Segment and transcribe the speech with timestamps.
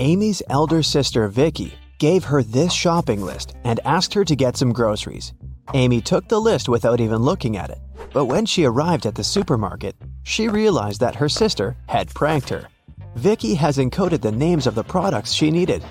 [0.00, 4.72] Amy's elder sister, Vicky, gave her this shopping list and asked her to get some
[4.72, 5.32] groceries.
[5.74, 7.78] Amy took the list without even looking at it,
[8.12, 12.68] but when she arrived at the supermarket, she realized that her sister had pranked her.
[13.16, 15.84] Vicky has encoded the names of the products she needed.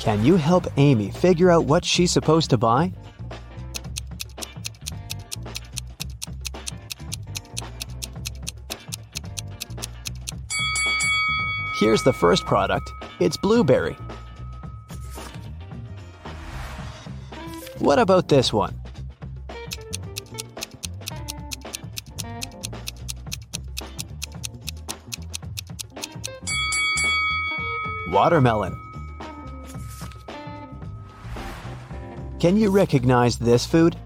[0.00, 2.92] Can you help Amy figure out what she's supposed to buy?
[11.80, 12.92] Here's the first product.
[13.20, 13.96] It's blueberry.
[17.78, 18.78] What about this one?
[28.08, 28.78] Watermelon.
[32.40, 33.96] Can you recognize this food?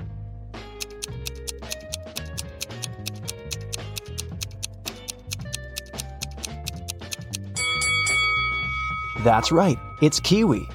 [9.25, 10.69] That's right, it's kiwi.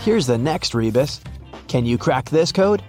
[0.00, 1.20] Here's the next rebus.
[1.68, 2.82] Can you crack this code?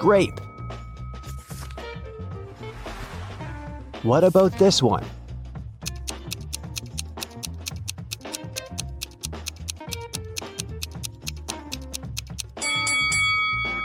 [0.00, 0.40] Grape.
[4.02, 5.04] What about this one?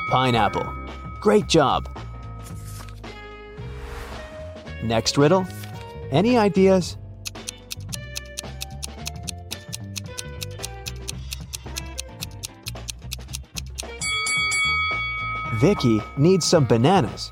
[0.08, 0.66] Pineapple.
[1.20, 1.90] Great job.
[4.82, 5.46] Next riddle.
[6.12, 6.98] Any ideas?
[15.56, 17.32] Vicky needs some bananas.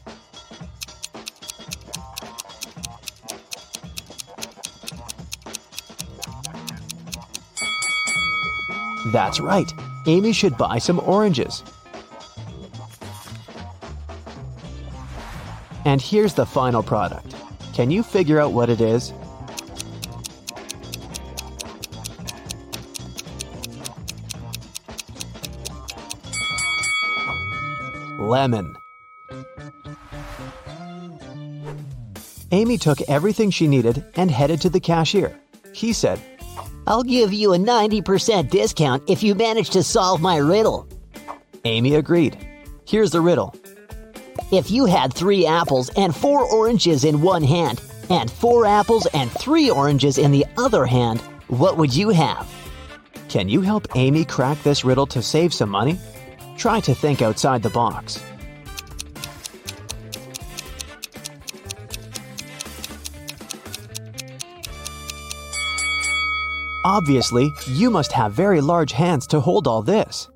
[9.07, 9.71] That's right.
[10.05, 11.63] Amy should buy some oranges.
[15.85, 17.35] And here's the final product.
[17.73, 19.11] Can you figure out what it is?
[28.19, 28.75] Lemon.
[32.51, 35.37] Amy took everything she needed and headed to the cashier.
[35.73, 36.21] He said,
[36.87, 40.87] I'll give you a 90% discount if you manage to solve my riddle.
[41.65, 42.37] Amy agreed.
[42.85, 43.55] Here's the riddle.
[44.51, 47.81] If you had three apples and four oranges in one hand,
[48.11, 52.49] and four apples and three oranges in the other hand, what would you have?
[53.29, 55.97] Can you help Amy crack this riddle to save some money?
[56.57, 58.21] Try to think outside the box.
[66.83, 70.29] Obviously, you must have very large hands to hold all this.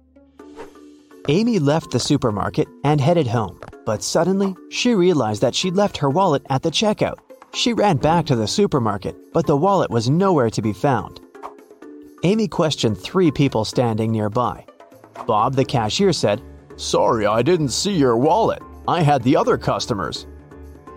[1.27, 6.09] Amy left the supermarket and headed home, but suddenly she realized that she'd left her
[6.09, 7.17] wallet at the checkout.
[7.55, 11.19] She ran back to the supermarket, but the wallet was nowhere to be found.
[12.23, 14.65] Amy questioned three people standing nearby.
[15.25, 16.43] Bob, the cashier, said,
[16.75, 18.61] Sorry, I didn't see your wallet.
[18.87, 20.27] I had the other customers.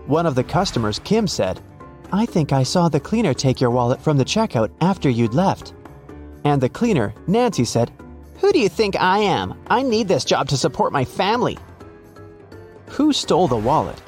[0.07, 1.63] One of the customers, Kim, said,
[2.11, 5.75] I think I saw the cleaner take your wallet from the checkout after you'd left.
[6.45, 7.93] And the cleaner, Nancy, said,
[8.41, 9.59] Who do you think I am?
[9.69, 11.59] I need this job to support my family.
[12.87, 14.01] Who stole the wallet?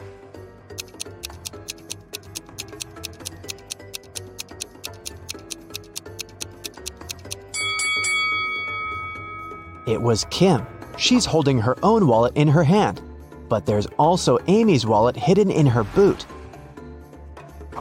[9.87, 10.67] It was Kim.
[10.97, 13.03] She's holding her own wallet in her hand.
[13.51, 16.25] But there's also Amy's wallet hidden in her boot.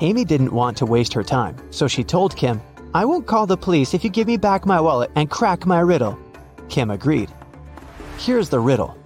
[0.01, 2.61] Amy didn't want to waste her time, so she told Kim,
[2.93, 5.81] I won't call the police if you give me back my wallet and crack my
[5.81, 6.17] riddle.
[6.69, 7.29] Kim agreed.
[8.17, 8.97] Here's the riddle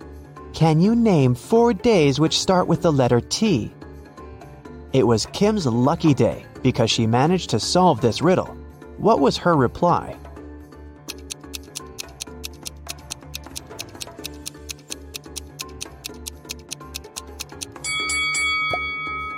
[0.53, 3.73] Can you name four days which start with the letter T?
[4.93, 8.55] It was Kim's lucky day because she managed to solve this riddle.
[8.97, 10.15] What was her reply?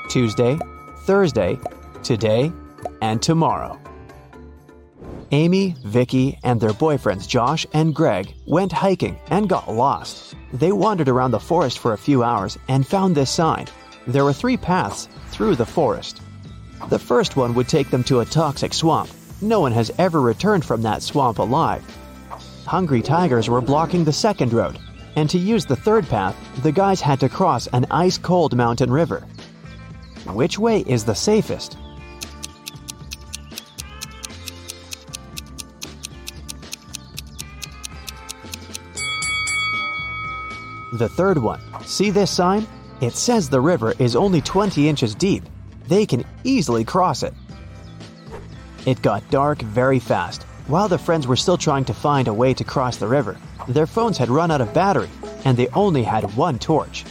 [0.10, 0.58] Tuesday,
[1.06, 1.60] Thursday,
[2.02, 2.52] today,
[3.00, 3.80] and tomorrow.
[5.32, 10.34] Amy, Vicky, and their boyfriends Josh and Greg went hiking and got lost.
[10.52, 13.68] They wandered around the forest for a few hours and found this sign.
[14.08, 16.22] There were three paths through the forest.
[16.90, 19.10] The first one would take them to a toxic swamp.
[19.42, 21.84] No one has ever returned from that swamp alive.
[22.66, 24.80] Hungry tigers were blocking the second road,
[25.16, 28.92] and to use the third path, the guys had to cross an ice cold mountain
[28.92, 29.24] river.
[30.28, 31.78] Which way is the safest?
[40.94, 41.60] The third one.
[41.84, 42.66] See this sign?
[43.02, 45.44] It says the river is only 20 inches deep.
[45.88, 47.34] They can easily cross it.
[48.86, 50.44] It got dark very fast.
[50.68, 53.38] While the friends were still trying to find a way to cross the river,
[53.68, 55.10] their phones had run out of battery
[55.44, 57.04] and they only had one torch.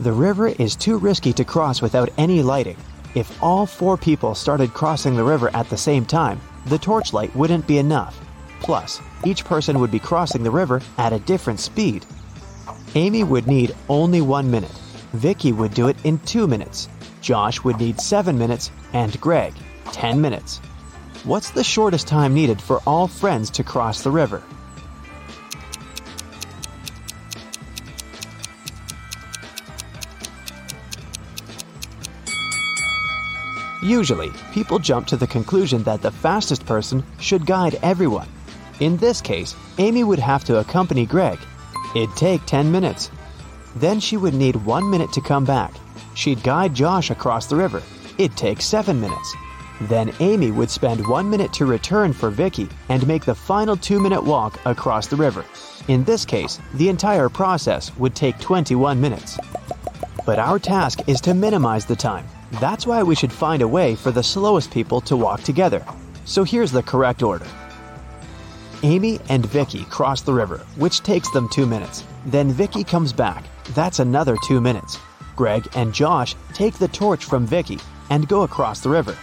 [0.00, 2.76] The river is too risky to cross without any lighting.
[3.14, 7.66] If all four people started crossing the river at the same time, the torchlight wouldn't
[7.66, 8.20] be enough.
[8.60, 12.04] Plus, each person would be crossing the river at a different speed.
[12.94, 14.78] Amy would need only one minute.
[15.14, 16.88] Vicky would do it in two minutes.
[17.22, 19.54] Josh would need seven minutes, and Greg,
[19.92, 20.58] 10 minutes.
[21.24, 24.42] What's the shortest time needed for all friends to cross the river?
[33.86, 38.26] Usually, people jump to the conclusion that the fastest person should guide everyone.
[38.80, 41.38] In this case, Amy would have to accompany Greg.
[41.94, 43.12] It'd take 10 minutes.
[43.76, 45.72] Then she would need one minute to come back.
[46.14, 47.80] She'd guide Josh across the river.
[48.18, 49.36] It'd take 7 minutes.
[49.82, 54.00] Then Amy would spend one minute to return for Vicky and make the final two
[54.00, 55.44] minute walk across the river.
[55.86, 59.38] In this case, the entire process would take 21 minutes.
[60.24, 62.26] But our task is to minimize the time.
[62.52, 65.84] That's why we should find a way for the slowest people to walk together.
[66.24, 67.46] So here's the correct order.
[68.82, 72.04] Amy and Vicky cross the river, which takes them 2 minutes.
[72.26, 73.44] Then Vicky comes back.
[73.74, 74.98] That's another 2 minutes.
[75.34, 77.78] Greg and Josh take the torch from Vicky
[78.10, 79.16] and go across the river.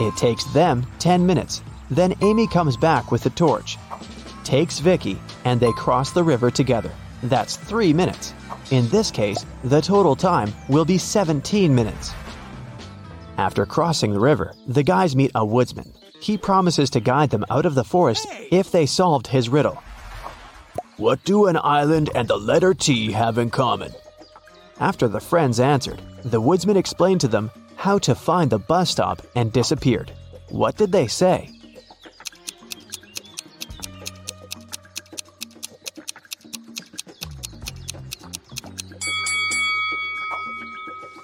[0.00, 1.62] It takes them 10 minutes.
[1.90, 3.78] Then Amy comes back with the torch,
[4.44, 6.90] takes Vicky, and they cross the river together.
[7.22, 8.34] That's 3 minutes.
[8.70, 12.12] In this case, the total time will be 17 minutes.
[13.38, 15.92] After crossing the river, the guys meet a woodsman.
[16.20, 19.82] He promises to guide them out of the forest if they solved his riddle.
[20.96, 23.92] What do an island and the letter T have in common?
[24.80, 29.20] After the friends answered, the woodsman explained to them how to find the bus stop
[29.34, 30.12] and disappeared.
[30.48, 31.50] What did they say?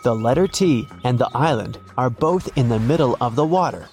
[0.02, 3.88] The letter T and the island are both in the middle of the water.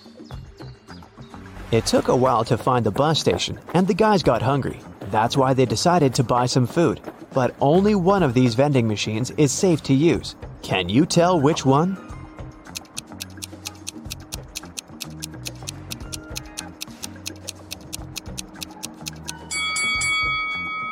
[1.72, 4.80] It took a while to find the bus station, and the guys got hungry.
[5.12, 7.00] That's why they decided to buy some food.
[7.32, 10.36] But only one of these vending machines is safe to use.
[10.64, 11.96] Can you tell which one?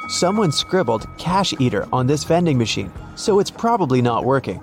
[0.10, 4.62] Someone scribbled cash eater on this vending machine, so it's probably not working.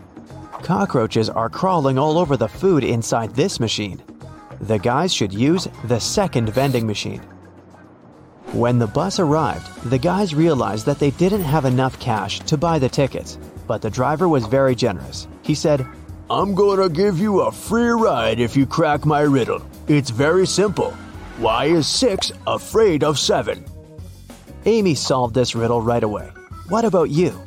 [0.65, 4.03] Cockroaches are crawling all over the food inside this machine.
[4.63, 7.21] The guys should use the second vending machine.
[8.55, 12.79] When the bus arrived, the guys realized that they didn't have enough cash to buy
[12.79, 15.29] the tickets, but the driver was very generous.
[15.43, 15.87] He said,
[16.31, 19.61] I'm gonna give you a free ride if you crack my riddle.
[19.87, 20.93] It's very simple.
[21.37, 23.63] Why is 6 afraid of 7?
[24.65, 26.33] Amy solved this riddle right away.
[26.71, 27.39] What about you?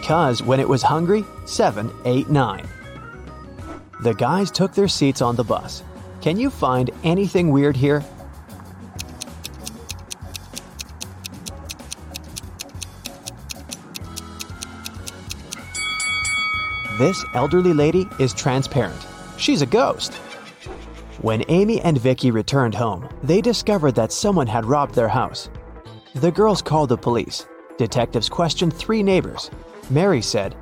[0.00, 2.68] Because when it was hungry, 7, 8, 9.
[4.02, 5.84] The guys took their seats on the bus.
[6.20, 8.04] Can you find anything weird here?
[16.98, 19.06] This elderly lady is transparent.
[19.38, 20.14] She's a ghost.
[21.22, 25.48] When Amy and Vicky returned home, they discovered that someone had robbed their house.
[26.16, 27.46] The girls called the police.
[27.78, 29.52] Detectives questioned three neighbors.
[29.90, 30.54] Mary said,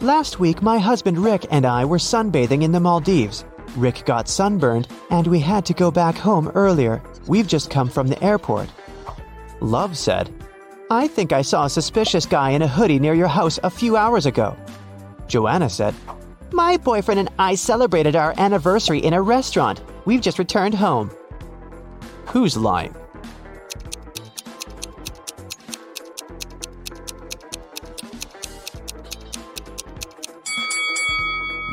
[0.00, 3.44] Last week, my husband Rick and I were sunbathing in the Maldives.
[3.76, 7.02] Rick got sunburned, and we had to go back home earlier.
[7.26, 8.68] We've just come from the airport.
[9.60, 10.32] Love said,
[10.90, 13.96] I think I saw a suspicious guy in a hoodie near your house a few
[13.96, 14.56] hours ago.
[15.28, 15.94] Joanna said,
[16.50, 19.82] My boyfriend and I celebrated our anniversary in a restaurant.
[20.06, 21.10] We've just returned home.
[22.26, 22.94] Who's lying?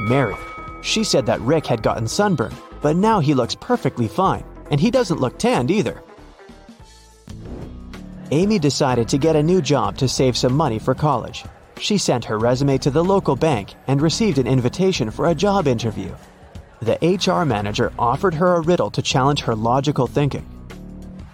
[0.07, 0.35] Mary.
[0.81, 4.91] She said that Rick had gotten sunburned, but now he looks perfectly fine, and he
[4.91, 6.01] doesn't look tanned either.
[8.31, 11.45] Amy decided to get a new job to save some money for college.
[11.79, 15.67] She sent her resume to the local bank and received an invitation for a job
[15.67, 16.13] interview.
[16.81, 20.45] The HR manager offered her a riddle to challenge her logical thinking.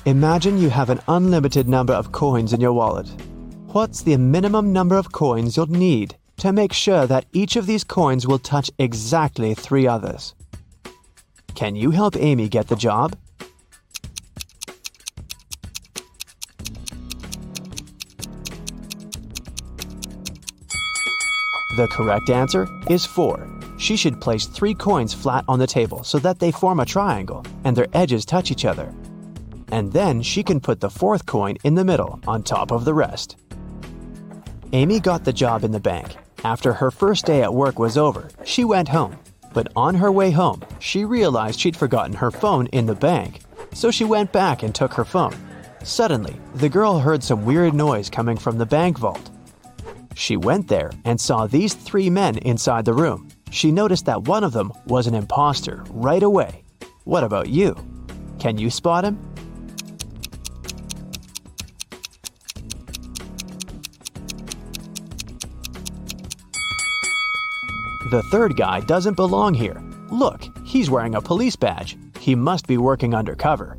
[0.05, 3.07] Imagine you have an unlimited number of coins in your wallet.
[3.67, 7.85] What's the minimum number of coins you'll need to make sure that each of these
[7.85, 10.35] coins will touch exactly three others?
[11.55, 13.15] Can you help Amy get the job?
[21.77, 23.47] The correct answer is 4.
[23.77, 27.45] She should place three coins flat on the table so that they form a triangle
[27.63, 28.93] and their edges touch each other.
[29.71, 32.93] And then she can put the fourth coin in the middle on top of the
[32.93, 33.37] rest.
[34.73, 36.17] Amy got the job in the bank.
[36.43, 39.17] After her first day at work was over, she went home.
[39.53, 43.41] But on her way home, she realized she'd forgotten her phone in the bank.
[43.73, 45.35] So she went back and took her phone.
[45.83, 49.29] Suddenly, the girl heard some weird noise coming from the bank vault.
[50.15, 53.29] She went there and saw these three men inside the room.
[53.49, 56.63] She noticed that one of them was an imposter right away.
[57.05, 57.75] What about you?
[58.39, 59.32] Can you spot him?
[68.13, 69.81] The third guy doesn't belong here.
[70.11, 71.97] Look, he's wearing a police badge.
[72.19, 73.75] He must be working undercover.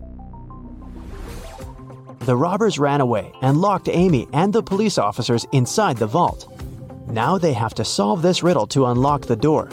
[2.19, 6.53] The robbers ran away and locked Amy and the police officers inside the vault.
[7.07, 9.71] Now they have to solve this riddle to unlock the door.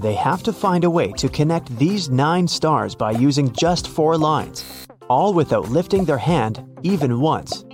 [0.00, 4.18] They have to find a way to connect these nine stars by using just four
[4.18, 4.64] lines,
[5.08, 7.64] all without lifting their hand even once.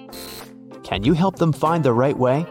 [0.84, 2.44] Can you help them find the right way?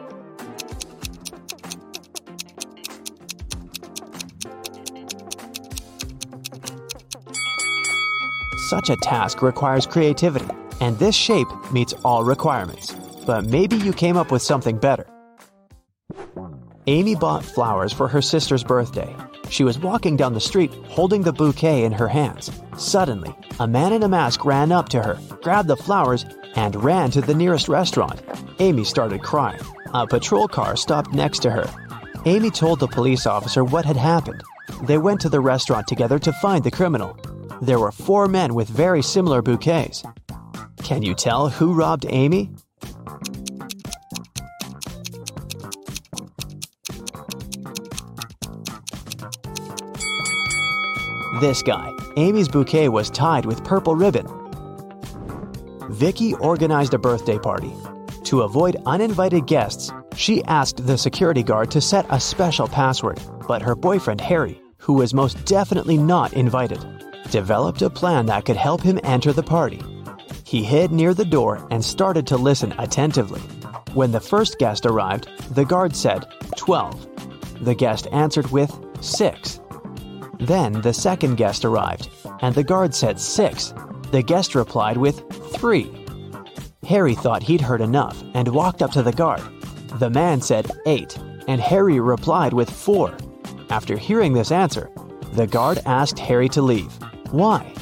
[8.68, 10.50] Such a task requires creativity,
[10.82, 12.94] and this shape meets all requirements.
[13.26, 15.08] But maybe you came up with something better.
[16.86, 19.16] Amy bought flowers for her sister's birthday.
[19.50, 22.52] She was walking down the street holding the bouquet in her hands.
[22.78, 26.26] Suddenly, a man in a mask ran up to her, grabbed the flowers,
[26.58, 28.22] and ran to the nearest restaurant.
[28.60, 29.62] Amy started crying.
[29.94, 31.70] A patrol car stopped next to her.
[32.26, 34.44] Amy told the police officer what had happened.
[34.84, 37.18] They went to the restaurant together to find the criminal.
[37.62, 40.04] There were four men with very similar bouquets.
[40.84, 42.52] Can you tell who robbed Amy?
[51.42, 51.92] This guy.
[52.16, 54.28] Amy's bouquet was tied with purple ribbon.
[55.90, 57.74] Vicky organized a birthday party.
[58.26, 63.62] To avoid uninvited guests, she asked the security guard to set a special password, but
[63.62, 66.80] her boyfriend Harry, who was most definitely not invited,
[67.32, 69.82] developed a plan that could help him enter the party.
[70.44, 73.42] He hid near the door and started to listen attentively.
[73.94, 77.66] When the first guest arrived, the guard said, 12.
[77.66, 79.60] The guest answered with, 6.
[80.40, 82.10] Then the second guest arrived,
[82.42, 83.74] and the guard said, 6.
[84.12, 85.22] The guest replied with,
[85.58, 85.92] 3.
[86.88, 89.42] Harry thought he'd heard enough and walked up to the guard.
[89.96, 91.18] The man said, 8,
[91.48, 93.18] and Harry replied with 4.
[93.70, 94.90] After hearing this answer,
[95.34, 96.97] the guard asked Harry to leave.
[97.32, 97.74] Why?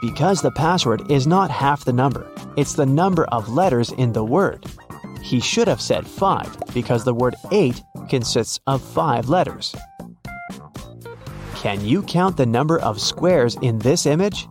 [0.00, 4.24] Because the password is not half the number, it's the number of letters in the
[4.24, 4.64] word.
[5.22, 9.74] He should have said 5 because the word 8 consists of 5 letters.
[11.56, 14.48] Can you count the number of squares in this image?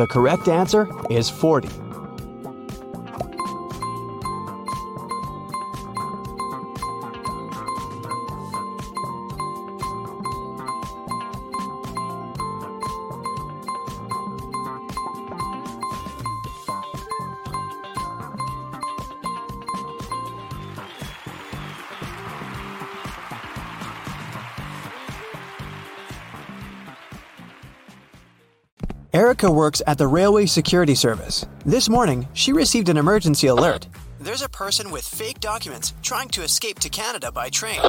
[0.00, 1.89] The correct answer is 40.
[29.52, 31.46] Works at the Railway Security Service.
[31.66, 33.88] This morning, she received an emergency alert.
[34.20, 37.80] There's a person with fake documents trying to escape to Canada by train.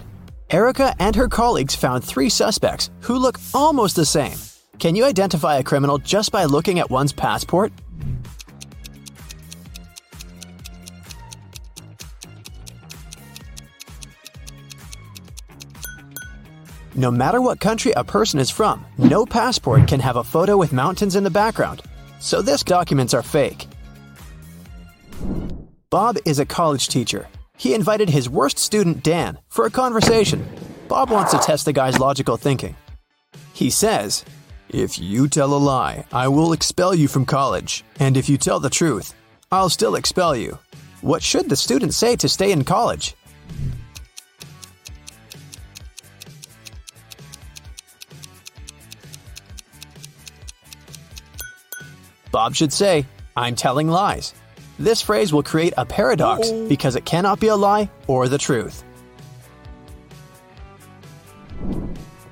[0.50, 4.38] Erica and her colleagues found three suspects who look almost the same.
[4.80, 7.72] Can you identify a criminal just by looking at one's passport?
[16.96, 20.74] No matter what country a person is from, no passport can have a photo with
[20.74, 21.82] mountains in the background.
[22.20, 23.68] So this documents are fake.
[25.90, 27.28] Bob is a college teacher.
[27.58, 30.46] He invited his worst student, Dan, for a conversation.
[30.90, 32.76] Bob wants to test the guy's logical thinking.
[33.54, 34.26] He says,
[34.70, 37.84] If you tell a lie, I will expel you from college.
[38.00, 39.14] And if you tell the truth,
[39.52, 40.58] I'll still expel you.
[41.02, 43.16] What should the student say to stay in college?
[52.32, 54.34] Bob should say, I'm telling lies.
[54.80, 58.84] This phrase will create a paradox because it cannot be a lie or the truth.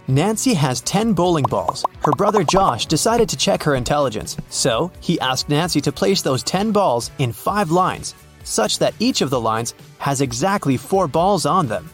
[0.07, 1.85] Nancy has 10 bowling balls.
[1.99, 6.41] Her brother Josh decided to check her intelligence, so he asked Nancy to place those
[6.41, 11.45] 10 balls in 5 lines, such that each of the lines has exactly 4 balls
[11.45, 11.87] on them.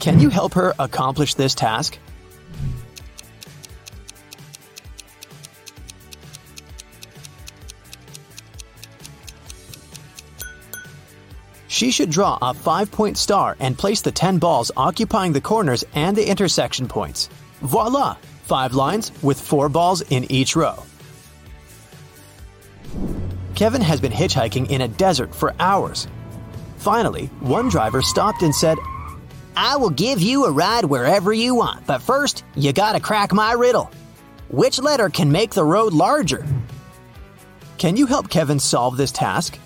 [0.00, 1.98] Can you help her accomplish this task?
[11.80, 15.82] She should draw a five point star and place the 10 balls occupying the corners
[15.94, 17.30] and the intersection points.
[17.62, 18.16] Voila!
[18.42, 20.84] Five lines with four balls in each row.
[23.54, 26.06] Kevin has been hitchhiking in a desert for hours.
[26.76, 28.76] Finally, one driver stopped and said,
[29.56, 33.52] I will give you a ride wherever you want, but first, you gotta crack my
[33.52, 33.90] riddle.
[34.50, 36.46] Which letter can make the road larger?
[37.78, 39.58] Can you help Kevin solve this task?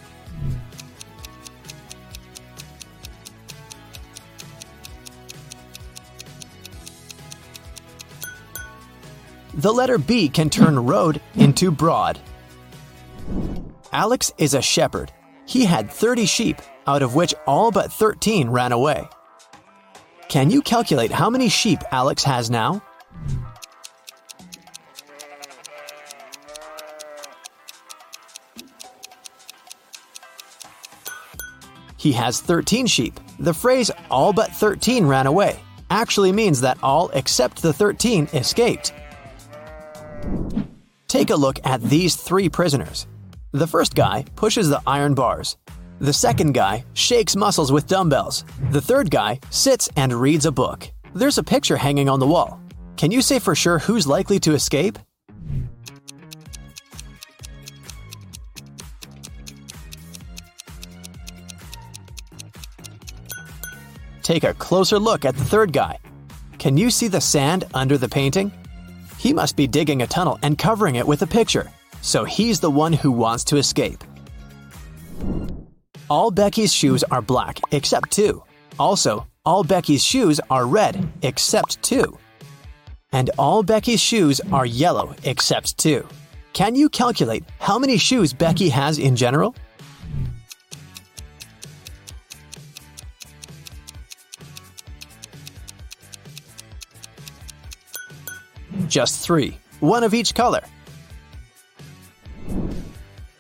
[9.57, 12.19] The letter B can turn road into broad.
[13.93, 15.13] Alex is a shepherd.
[15.47, 19.09] He had 30 sheep, out of which all but 13 ran away.
[20.29, 22.83] Can you calculate how many sheep Alex has now?
[31.97, 33.21] He has 13 sheep.
[33.39, 38.93] The phrase all but 13 ran away actually means that all except the 13 escaped.
[41.15, 43.07] Take a look at these three prisoners.
[43.53, 45.57] The first guy pushes the iron bars.
[46.01, 48.45] The second guy shakes muscles with dumbbells.
[48.73, 50.91] The third guy sits and reads a book.
[51.15, 52.61] There's a picture hanging on the wall.
[52.97, 54.99] Can you say for sure who's likely to escape?
[64.25, 65.97] Take a closer look at the third guy.
[66.59, 68.51] Can you see the sand under the painting?
[69.25, 71.71] He must be digging a tunnel and covering it with a picture,
[72.03, 74.05] so he's the one who wants to escape.
[76.11, 78.43] All Becky's shoes are black except two.
[78.79, 82.19] Also, all Becky's shoes are red except two.
[83.13, 86.07] And all Becky's shoes are yellow except two.
[86.53, 89.57] Can you calculate how many shoes Becky has in general?
[98.95, 100.61] Just three, one of each color.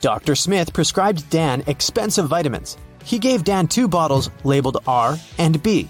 [0.01, 0.35] Dr.
[0.35, 2.77] Smith prescribed Dan expensive vitamins.
[3.05, 5.89] He gave Dan two bottles labeled R and B.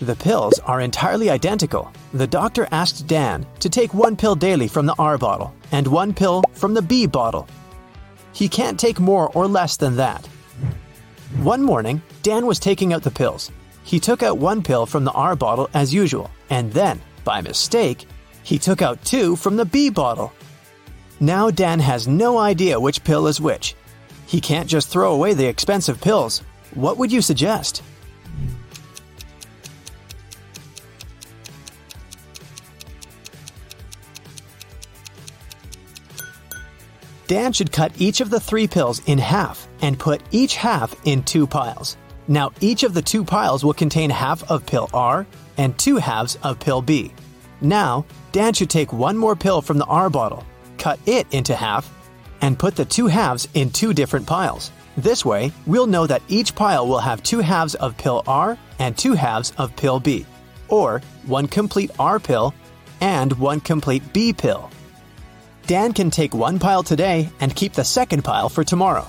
[0.00, 1.92] The pills are entirely identical.
[2.12, 6.14] The doctor asked Dan to take one pill daily from the R bottle and one
[6.14, 7.48] pill from the B bottle.
[8.32, 10.24] He can't take more or less than that.
[11.42, 13.50] One morning, Dan was taking out the pills.
[13.82, 18.06] He took out one pill from the R bottle as usual, and then, by mistake,
[18.44, 20.32] he took out two from the B bottle.
[21.18, 23.74] Now Dan has no idea which pill is which.
[24.26, 26.42] He can't just throw away the expensive pills.
[26.74, 27.82] What would you suggest?
[37.26, 41.22] Dan should cut each of the three pills in half and put each half in
[41.22, 41.96] two piles.
[42.28, 45.26] Now, each of the two piles will contain half of pill R
[45.56, 47.12] and two halves of pill B.
[47.60, 48.04] Now,
[48.34, 50.44] Dan should take one more pill from the R bottle,
[50.76, 51.88] cut it into half,
[52.40, 54.72] and put the two halves in two different piles.
[54.96, 58.98] This way, we'll know that each pile will have two halves of pill R and
[58.98, 60.26] two halves of pill B,
[60.66, 62.52] or one complete R pill
[63.00, 64.68] and one complete B pill.
[65.68, 69.06] Dan can take one pile today and keep the second pile for tomorrow.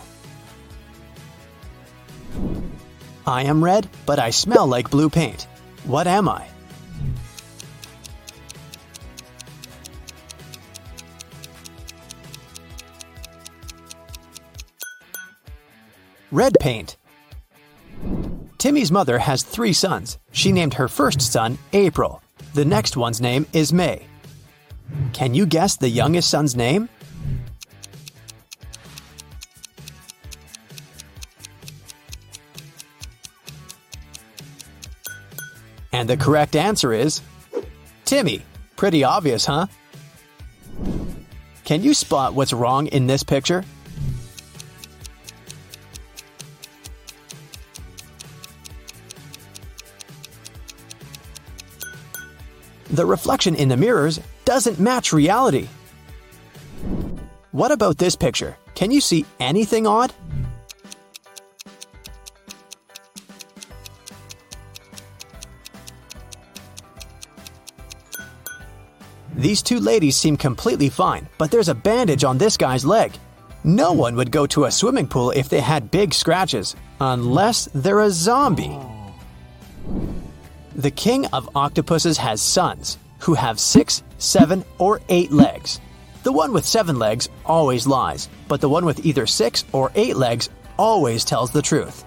[3.26, 5.48] I am red, but I smell like blue paint.
[5.84, 6.48] What am I?
[16.36, 16.98] Red paint.
[18.58, 20.18] Timmy's mother has three sons.
[20.34, 22.22] She named her first son April.
[22.54, 24.06] The next one's name is May.
[25.14, 26.90] Can you guess the youngest son's name?
[35.94, 37.22] And the correct answer is
[38.04, 38.42] Timmy.
[38.76, 39.68] Pretty obvious, huh?
[41.64, 43.64] Can you spot what's wrong in this picture?
[52.96, 55.68] The reflection in the mirrors doesn't match reality.
[57.52, 58.56] What about this picture?
[58.74, 60.14] Can you see anything odd?
[69.36, 73.12] These two ladies seem completely fine, but there's a bandage on this guy's leg.
[73.66, 78.00] No one would go to a swimming pool if they had big scratches, unless they're
[78.00, 78.80] a zombie.
[80.76, 85.80] The king of octopuses has sons who have six, seven, or eight legs.
[86.24, 90.18] The one with seven legs always lies, but the one with either six or eight
[90.18, 92.04] legs always tells the truth.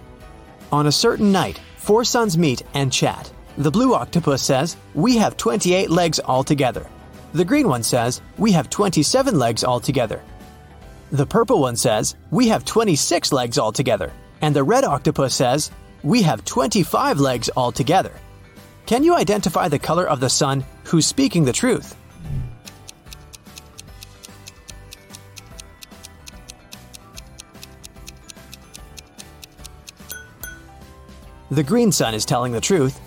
[0.70, 3.32] On a certain night, four sons meet and chat.
[3.56, 6.86] The blue octopus says, We have 28 legs altogether.
[7.32, 10.22] The green one says, We have 27 legs altogether.
[11.10, 14.12] The purple one says, We have 26 legs altogether.
[14.42, 15.70] And the red octopus says,
[16.02, 18.12] We have 25 legs altogether.
[18.88, 21.94] Can you identify the color of the son who's speaking the truth?
[31.50, 32.98] The green son is telling the truth.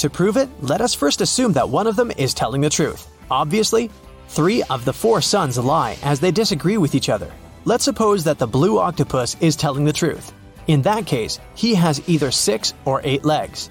[0.00, 3.08] To prove it, let us first assume that one of them is telling the truth.
[3.30, 3.90] Obviously,
[4.28, 7.32] three of the four sons lie as they disagree with each other.
[7.64, 10.34] Let's suppose that the blue octopus is telling the truth.
[10.66, 13.70] In that case, he has either six or eight legs.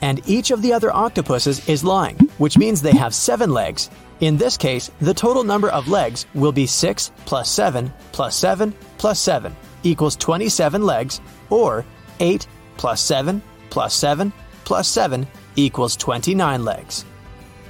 [0.00, 3.90] And each of the other octopuses is lying, which means they have seven legs.
[4.20, 8.74] In this case, the total number of legs will be 6 plus 7 plus 7
[8.98, 11.84] plus 7 equals 27 legs, or
[12.20, 14.32] 8 plus 7 plus 7
[14.64, 17.04] plus 7 equals 29 legs.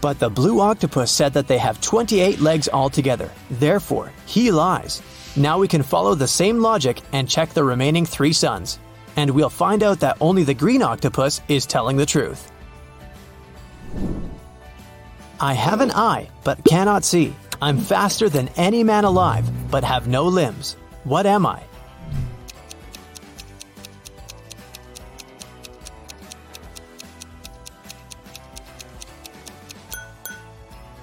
[0.01, 3.31] But the blue octopus said that they have 28 legs altogether.
[3.51, 5.03] Therefore, he lies.
[5.37, 8.79] Now we can follow the same logic and check the remaining three sons.
[9.17, 12.53] And we'll find out that only the green octopus is telling the truth.
[15.41, 17.35] I have an eye, but cannot see.
[17.61, 20.77] I'm faster than any man alive, but have no limbs.
[21.05, 21.63] What am I?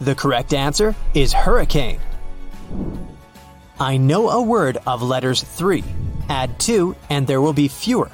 [0.01, 1.99] The correct answer is hurricane.
[3.79, 5.83] I know a word of letters three.
[6.29, 8.09] Add two, and there will be fewer.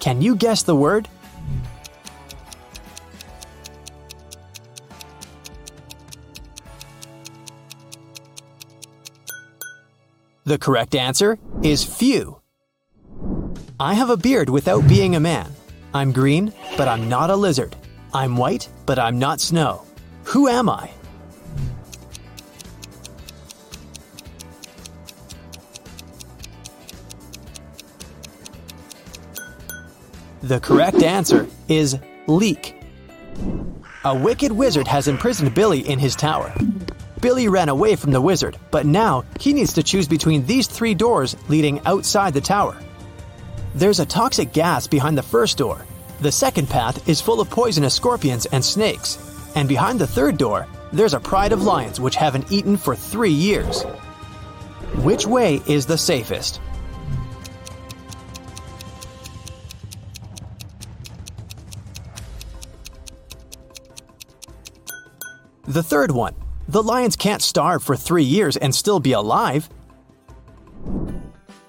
[0.00, 1.08] Can you guess the word?
[10.44, 12.40] The correct answer is few.
[13.78, 15.52] I have a beard without being a man.
[15.92, 17.76] I'm green, but I'm not a lizard.
[18.14, 19.82] I'm white, but I'm not snow.
[20.24, 20.90] Who am I?
[30.48, 32.74] The correct answer is leek.
[34.02, 36.54] A wicked wizard has imprisoned Billy in his tower.
[37.20, 40.94] Billy ran away from the wizard, but now he needs to choose between these three
[40.94, 42.74] doors leading outside the tower.
[43.74, 45.84] There's a toxic gas behind the first door.
[46.22, 49.18] The second path is full of poisonous scorpions and snakes.
[49.54, 53.36] And behind the third door, there's a pride of lions which haven't eaten for three
[53.48, 53.82] years.
[55.02, 56.62] Which way is the safest?
[65.68, 66.34] The third one
[66.66, 69.68] the lions can't starve for three years and still be alive.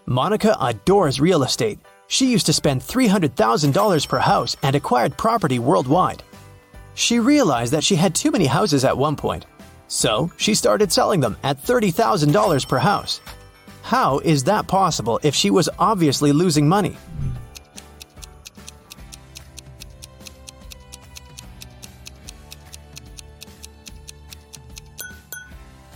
[0.05, 1.79] Monica adores real estate.
[2.07, 6.23] She used to spend $300,000 per house and acquired property worldwide.
[6.95, 9.45] She realized that she had too many houses at one point,
[9.89, 13.19] so she started selling them at $30,000 per house.
[13.81, 16.95] How is that possible if she was obviously losing money?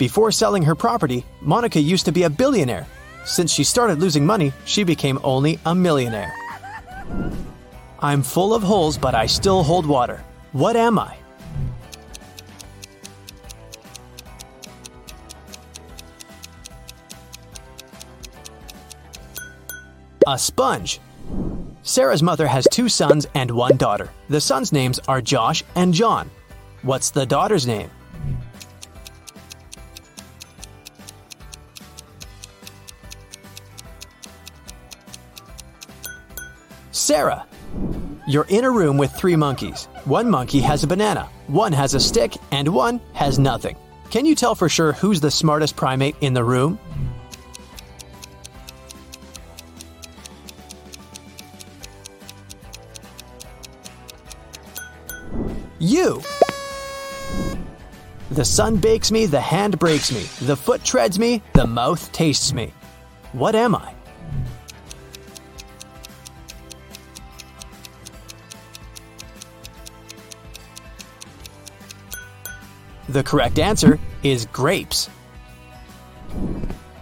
[0.04, 2.86] Before selling her property, Monica used to be a billionaire.
[3.24, 6.30] Since she started losing money, she became only a millionaire.
[8.00, 10.22] I'm full of holes, but I still hold water.
[10.52, 11.16] What am I?
[20.26, 21.00] A sponge.
[21.82, 24.10] Sarah's mother has two sons and one daughter.
[24.28, 26.30] The sons' names are Josh and John.
[26.82, 27.90] What's the daughter's name?
[37.04, 37.46] Sarah.
[38.26, 39.88] You're in a room with three monkeys.
[40.06, 43.76] One monkey has a banana, one has a stick, and one has nothing.
[44.08, 46.78] Can you tell for sure who's the smartest primate in the room?
[55.78, 56.22] You!
[58.30, 62.54] The sun bakes me, the hand breaks me, the foot treads me, the mouth tastes
[62.54, 62.72] me.
[63.32, 63.94] What am I?
[73.08, 75.10] The correct answer is grapes.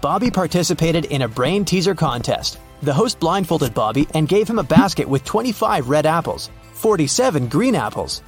[0.00, 2.58] Bobby participated in a brain teaser contest.
[2.82, 7.76] The host blindfolded Bobby and gave him a basket with 25 red apples, 47 green
[7.76, 8.20] apples,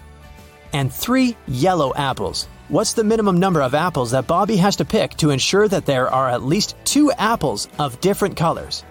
[0.73, 2.47] and 3 yellow apples.
[2.69, 6.09] What's the minimum number of apples that Bobby has to pick to ensure that there
[6.09, 8.85] are at least two apples of different colors?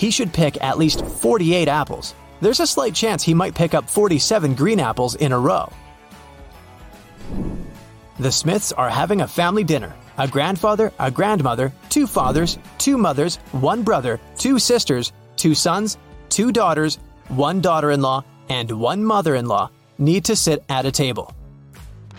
[0.00, 2.14] He should pick at least 48 apples.
[2.40, 5.70] There's a slight chance he might pick up 47 green apples in a row.
[8.18, 9.94] The Smiths are having a family dinner.
[10.16, 15.98] A grandfather, a grandmother, two fathers, two mothers, one brother, two sisters, two sons,
[16.30, 20.86] two daughters, one daughter in law, and one mother in law need to sit at
[20.86, 21.34] a table.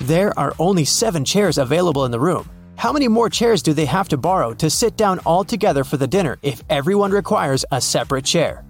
[0.01, 2.47] There are only seven chairs available in the room,
[2.81, 5.97] how many more chairs do they have to borrow to sit down all together for
[5.97, 8.65] the dinner if everyone requires a separate chair?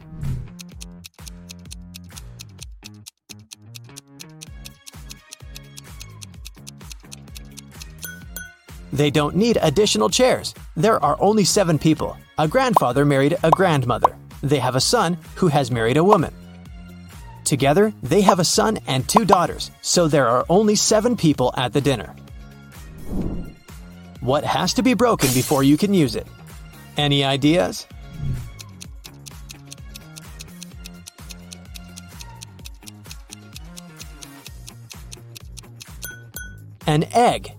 [8.91, 10.54] They don't need additional chairs.
[10.76, 12.17] There are only seven people.
[12.38, 14.17] A grandfather married a grandmother.
[14.43, 16.34] They have a son who has married a woman.
[17.45, 21.71] Together, they have a son and two daughters, so there are only seven people at
[21.71, 22.13] the dinner.
[24.22, 26.28] What has to be broken before you can use it?
[26.96, 27.88] Any ideas?
[36.86, 37.54] An egg.